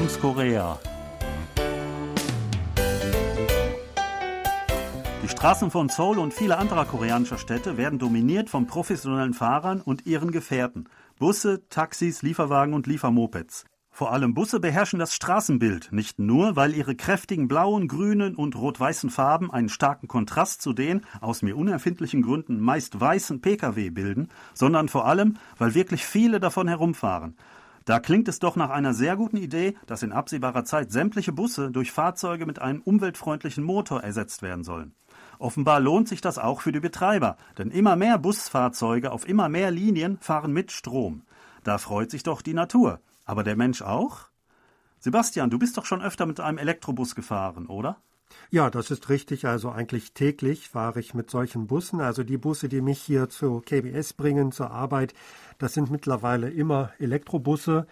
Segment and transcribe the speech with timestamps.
[0.00, 0.78] Toms Korea.
[5.22, 10.06] Die Straßen von Seoul und viele anderer koreanischer Städte werden dominiert von professionellen Fahrern und
[10.06, 10.88] ihren Gefährten.
[11.18, 13.66] Busse, Taxis, Lieferwagen und Liefermopeds.
[13.90, 19.10] Vor allem Busse beherrschen das Straßenbild, nicht nur, weil ihre kräftigen blauen, grünen und rot-weißen
[19.10, 24.88] Farben einen starken Kontrast zu den, aus mir unerfindlichen Gründen, meist weißen Pkw bilden, sondern
[24.88, 27.36] vor allem, weil wirklich viele davon herumfahren.
[27.84, 31.70] Da klingt es doch nach einer sehr guten Idee, dass in absehbarer Zeit sämtliche Busse
[31.70, 34.94] durch Fahrzeuge mit einem umweltfreundlichen Motor ersetzt werden sollen.
[35.38, 39.70] Offenbar lohnt sich das auch für die Betreiber, denn immer mehr Busfahrzeuge auf immer mehr
[39.70, 41.22] Linien fahren mit Strom.
[41.64, 43.00] Da freut sich doch die Natur.
[43.24, 44.28] Aber der Mensch auch?
[44.98, 47.96] Sebastian, du bist doch schon öfter mit einem Elektrobus gefahren, oder?
[48.50, 49.46] Ja, das ist richtig.
[49.46, 52.00] Also eigentlich täglich fahre ich mit solchen Bussen.
[52.00, 55.14] Also die Busse, die mich hier zu KBS bringen, zur Arbeit,
[55.58, 57.86] das sind mittlerweile immer Elektrobusse.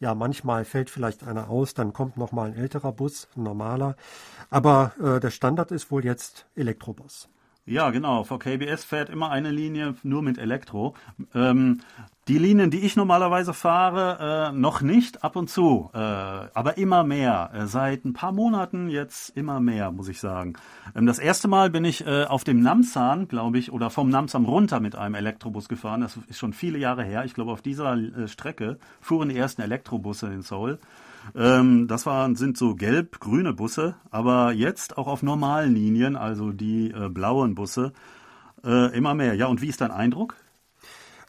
[0.00, 3.96] Ja, manchmal fällt vielleicht einer aus, dann kommt noch mal ein älterer Bus, ein normaler.
[4.48, 7.28] Aber äh, der Standard ist wohl jetzt Elektrobus.
[7.68, 8.24] Ja, genau.
[8.24, 10.94] VKBS fährt immer eine Linie nur mit Elektro.
[11.34, 11.80] Ähm,
[12.26, 17.04] die Linien, die ich normalerweise fahre, äh, noch nicht, ab und zu, äh, aber immer
[17.04, 17.50] mehr.
[17.52, 20.54] Äh, seit ein paar Monaten jetzt immer mehr, muss ich sagen.
[20.94, 24.46] Ähm, das erste Mal bin ich äh, auf dem Namsan, glaube ich, oder vom Namsan
[24.46, 26.00] runter mit einem Elektrobus gefahren.
[26.00, 27.24] Das ist schon viele Jahre her.
[27.26, 30.78] Ich glaube, auf dieser äh, Strecke fuhren die ersten Elektrobusse in Seoul.
[31.34, 36.90] Ähm, das waren, sind so gelb-grüne Busse, aber jetzt auch auf normalen Linien, also die
[36.90, 37.92] äh, blauen Busse,
[38.64, 39.34] äh, immer mehr.
[39.34, 40.36] Ja, und wie ist dein Eindruck?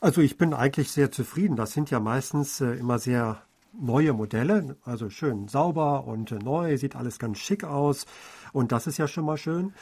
[0.02, 1.56] Also ich bin eigentlich sehr zufrieden.
[1.56, 3.42] Das sind ja meistens äh, immer sehr
[3.74, 8.06] neue Modelle, also schön sauber und äh, neu, sieht alles ganz schick aus
[8.54, 9.74] und das ist ja schon mal schön.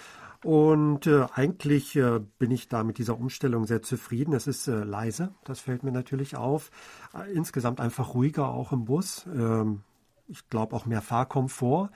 [0.43, 4.33] Und äh, eigentlich äh, bin ich da mit dieser Umstellung sehr zufrieden.
[4.33, 6.69] Es ist äh, leise, das fällt mir natürlich auf.
[7.13, 9.25] Äh, insgesamt einfach ruhiger auch im Bus.
[9.33, 9.81] Ähm,
[10.27, 11.89] ich glaube auch mehr Fahrkomfort.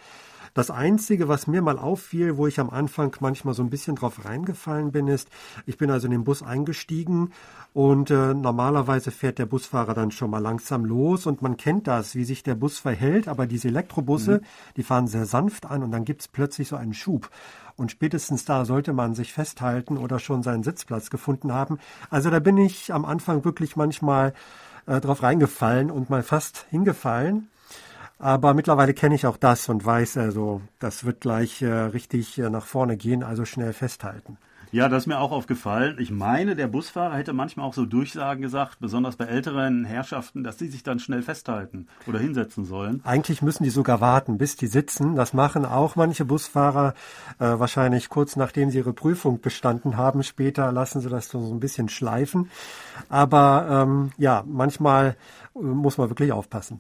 [0.54, 4.26] Das Einzige, was mir mal auffiel, wo ich am Anfang manchmal so ein bisschen drauf
[4.26, 5.30] reingefallen bin, ist,
[5.66, 7.32] ich bin also in den Bus eingestiegen
[7.74, 12.16] und äh, normalerweise fährt der Busfahrer dann schon mal langsam los und man kennt das,
[12.16, 14.46] wie sich der Bus verhält, aber diese Elektrobusse, mhm.
[14.76, 17.30] die fahren sehr sanft an und dann gibt's plötzlich so einen Schub.
[17.78, 21.80] Und spätestens da sollte man sich festhalten oder schon seinen Sitzplatz gefunden haben.
[22.10, 24.34] Also da bin ich am Anfang wirklich manchmal
[24.86, 27.48] äh, drauf reingefallen und mal fast hingefallen.
[28.22, 32.52] Aber mittlerweile kenne ich auch das und weiß also, das wird gleich äh, richtig äh,
[32.52, 34.38] nach vorne gehen, also schnell festhalten.
[34.72, 35.98] Ja, das ist mir auch aufgefallen.
[36.00, 40.60] Ich meine, der Busfahrer hätte manchmal auch so Durchsagen gesagt, besonders bei älteren Herrschaften, dass
[40.60, 43.02] sie sich dann schnell festhalten oder hinsetzen sollen.
[43.04, 45.16] Eigentlich müssen die sogar warten, bis die sitzen.
[45.16, 46.94] Das machen auch manche Busfahrer
[47.40, 50.24] äh, wahrscheinlich kurz nachdem sie ihre Prüfung bestanden haben.
[50.24, 52.50] Später lassen sie das so ein bisschen schleifen.
[53.10, 55.18] Aber ähm, ja, manchmal
[55.56, 56.80] äh, muss man wirklich aufpassen.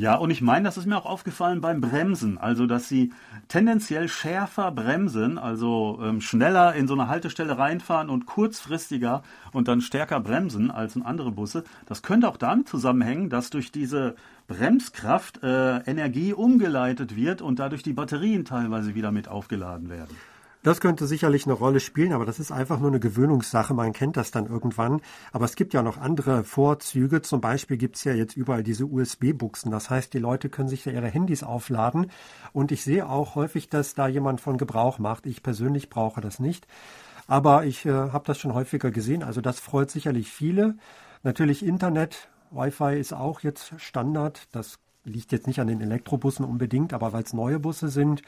[0.00, 3.12] Ja, und ich meine, das ist mir auch aufgefallen beim Bremsen, also dass sie
[3.48, 9.22] tendenziell schärfer bremsen, also ähm, schneller in so eine Haltestelle reinfahren und kurzfristiger
[9.52, 11.64] und dann stärker bremsen als in andere Busse.
[11.84, 14.14] Das könnte auch damit zusammenhängen, dass durch diese
[14.48, 20.16] Bremskraft äh, Energie umgeleitet wird und dadurch die Batterien teilweise wieder mit aufgeladen werden.
[20.62, 23.72] Das könnte sicherlich eine Rolle spielen, aber das ist einfach nur eine Gewöhnungssache.
[23.72, 25.00] Man kennt das dann irgendwann.
[25.32, 27.22] Aber es gibt ja noch andere Vorzüge.
[27.22, 29.70] Zum Beispiel gibt es ja jetzt überall diese USB-Buchsen.
[29.70, 32.10] Das heißt, die Leute können sich ja ihre Handys aufladen.
[32.52, 35.24] Und ich sehe auch häufig, dass da jemand von Gebrauch macht.
[35.24, 36.66] Ich persönlich brauche das nicht.
[37.26, 39.22] Aber ich äh, habe das schon häufiger gesehen.
[39.22, 40.76] Also das freut sicherlich viele.
[41.22, 44.48] Natürlich Internet, Wi-Fi ist auch jetzt Standard.
[44.52, 48.22] Das liegt jetzt nicht an den Elektrobussen unbedingt, aber weil es neue Busse sind,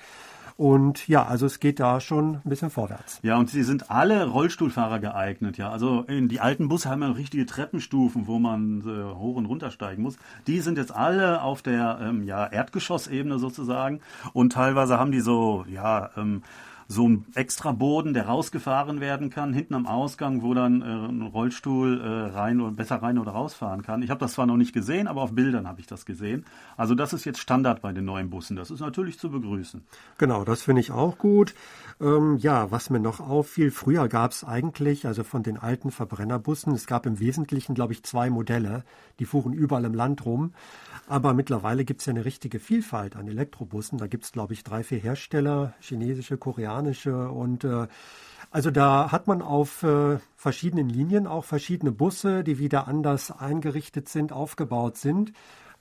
[0.57, 3.21] und ja, also es geht da schon ein bisschen vorwärts.
[3.23, 5.71] Ja, und sie sind alle Rollstuhlfahrer geeignet, ja.
[5.71, 9.71] Also in die alten Busse haben ja richtige Treppenstufen, wo man äh, hoch und runter
[9.71, 10.17] steigen muss.
[10.47, 14.01] Die sind jetzt alle auf der ähm, ja, Erdgeschossebene sozusagen.
[14.33, 16.43] Und teilweise haben die so, ja, ähm,
[16.88, 21.22] so ein extra Boden, der rausgefahren werden kann, hinten am Ausgang, wo dann äh, ein
[21.22, 24.03] Rollstuhl äh, rein oder besser rein oder rausfahren kann.
[24.03, 26.45] Ich habe das zwar noch nicht gesehen, aber auf Bildern habe ich das gesehen.
[26.77, 28.57] Also das ist jetzt Standard bei den neuen Bussen.
[28.57, 29.83] Das ist natürlich zu begrüßen.
[30.18, 31.54] Genau, das finde ich auch gut.
[32.01, 36.72] Ähm, ja, was mir noch auffiel, früher gab es eigentlich, also von den alten Verbrennerbussen,
[36.74, 38.84] es gab im Wesentlichen, glaube ich, zwei Modelle,
[39.18, 40.53] die fuhren überall im Land rum.
[41.09, 43.98] Aber mittlerweile gibt es ja eine richtige Vielfalt an Elektrobussen.
[43.98, 46.72] Da gibt es, glaube ich, drei, vier Hersteller, chinesische, koreanische
[47.30, 47.86] und äh,
[48.51, 54.10] also da hat man auf äh, verschiedenen Linien auch verschiedene Busse, die wieder anders eingerichtet
[54.10, 55.33] sind, aufgebaut sind.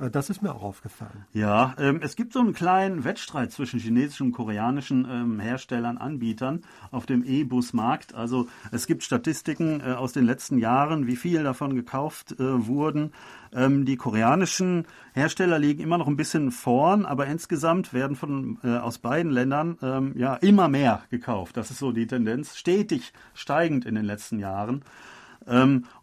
[0.01, 1.25] Äh, das ist mir auch aufgefallen.
[1.33, 6.61] Ja, ähm, es gibt so einen kleinen Wettstreit zwischen chinesischen und koreanischen ähm, Herstellern, Anbietern
[6.91, 8.15] auf dem E-Bus-Markt.
[8.15, 13.13] Also es gibt Statistiken äh, aus den letzten Jahren, wie viel davon gekauft äh, wurden.
[13.53, 18.77] Ähm, die koreanischen Hersteller liegen immer noch ein bisschen vorn, aber insgesamt werden von äh,
[18.77, 21.57] aus beiden Ländern ähm, ja immer mehr gekauft.
[21.57, 24.83] Das ist so die Tendenz, stetig steigend in den letzten Jahren.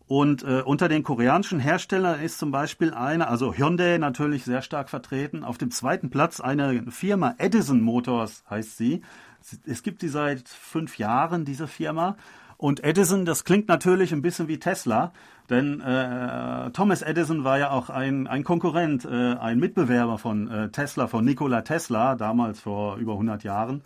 [0.08, 4.88] Und äh, unter den koreanischen Herstellern ist zum Beispiel eine, also Hyundai natürlich sehr stark
[4.88, 5.44] vertreten.
[5.44, 9.02] Auf dem zweiten Platz eine Firma Edison Motors heißt sie.
[9.66, 12.16] Es gibt die seit fünf Jahren, diese Firma.
[12.56, 15.12] Und Edison, das klingt natürlich ein bisschen wie Tesla,
[15.49, 20.69] denn äh, Thomas Edison war ja auch ein, ein Konkurrent, äh, ein Mitbewerber von äh,
[20.70, 23.82] Tesla, von Nikola Tesla, damals vor über 100 Jahren.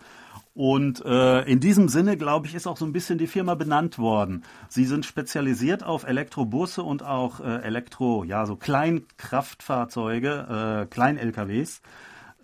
[0.55, 3.99] Und äh, in diesem Sinne, glaube ich, ist auch so ein bisschen die Firma benannt
[3.99, 4.45] worden.
[4.69, 11.81] Sie sind spezialisiert auf Elektrobusse und auch äh, Elektro, ja, so Kleinkraftfahrzeuge, äh, Klein-LKWs.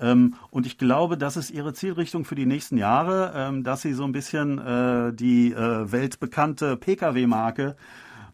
[0.00, 3.93] Ähm, und ich glaube, das ist ihre Zielrichtung für die nächsten Jahre, ähm, dass sie
[3.93, 7.76] so ein bisschen äh, die äh, weltbekannte Pkw-Marke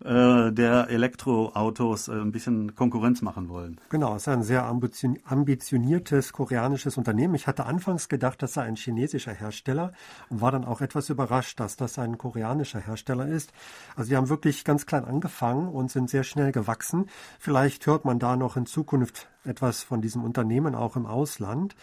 [0.05, 3.81] äh, der Elektroautos äh, ein bisschen Konkurrenz machen wollen.
[3.91, 7.35] Genau, es ist ein sehr ambitioniertes koreanisches Unternehmen.
[7.35, 9.93] Ich hatte anfangs gedacht, das sei ein chinesischer Hersteller
[10.31, 13.53] und war dann auch etwas überrascht, dass das ein koreanischer Hersteller ist.
[13.97, 17.07] Also sie haben wirklich ganz klein angefangen und sind sehr schnell gewachsen.
[17.39, 21.75] Vielleicht hört man da noch in Zukunft etwas von diesem Unternehmen auch im Ausland.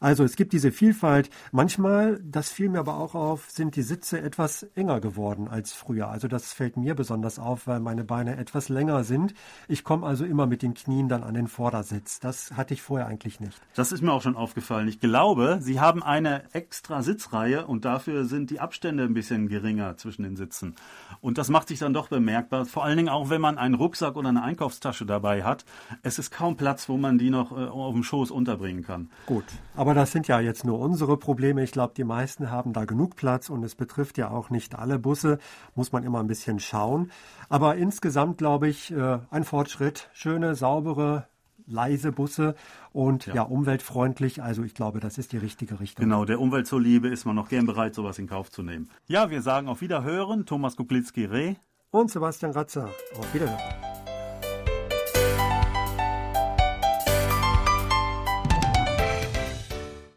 [0.00, 1.30] Also es gibt diese Vielfalt.
[1.50, 6.08] Manchmal, das fiel mir aber auch auf, sind die Sitze etwas enger geworden als früher.
[6.08, 9.34] Also das fällt mir besonders auf, weil meine Beine etwas länger sind.
[9.68, 12.20] Ich komme also immer mit den Knien dann an den Vordersitz.
[12.20, 13.60] Das hatte ich vorher eigentlich nicht.
[13.74, 14.88] Das ist mir auch schon aufgefallen.
[14.88, 19.96] Ich glaube, Sie haben eine extra Sitzreihe und dafür sind die Abstände ein bisschen geringer
[19.96, 20.74] zwischen den Sitzen.
[21.20, 22.64] Und das macht sich dann doch bemerkbar.
[22.64, 25.64] Vor allen Dingen auch, wenn man einen Rucksack oder eine Einkaufstasche dabei hat.
[26.02, 29.10] Es ist kaum Platz, wo man die noch äh, auf dem Schoß unterbringen kann.
[29.26, 29.44] Gut,
[29.74, 31.60] aber aber das sind ja jetzt nur unsere Probleme.
[31.64, 35.00] Ich glaube, die meisten haben da genug Platz und es betrifft ja auch nicht alle
[35.00, 35.40] Busse.
[35.74, 37.10] Muss man immer ein bisschen schauen.
[37.48, 40.08] Aber insgesamt glaube ich, äh, ein Fortschritt.
[40.12, 41.26] Schöne, saubere,
[41.66, 42.54] leise Busse
[42.92, 43.34] und ja.
[43.34, 43.42] ja.
[43.42, 44.40] umweltfreundlich.
[44.40, 46.04] Also ich glaube, das ist die richtige Richtung.
[46.04, 48.88] Genau, der Umwelt zuliebe ist man noch gern bereit, sowas in Kauf zu nehmen.
[49.08, 50.46] Ja, wir sagen auf Wiederhören.
[50.46, 51.56] Thomas Kuklitski-Reh
[51.90, 52.88] und Sebastian Ratzer.
[53.18, 53.91] Auf Wiederhören.